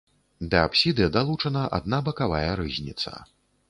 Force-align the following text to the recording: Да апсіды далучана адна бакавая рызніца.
Да 0.53 0.61
апсіды 0.69 1.03
далучана 1.17 1.69
адна 1.81 2.03
бакавая 2.11 2.51
рызніца. 2.65 3.11